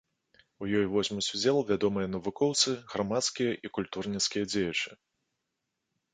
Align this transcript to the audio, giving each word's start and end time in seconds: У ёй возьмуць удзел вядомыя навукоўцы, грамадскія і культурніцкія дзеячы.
У 0.61 0.69
ёй 0.77 0.85
возьмуць 0.93 1.25
удзел 1.39 1.57
вядомыя 1.71 2.07
навукоўцы, 2.15 2.69
грамадскія 2.95 3.51
і 3.69 3.73
культурніцкія 3.79 4.43
дзеячы. 4.53 4.91